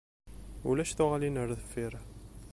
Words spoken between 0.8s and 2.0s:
tuɣalin ar deffir.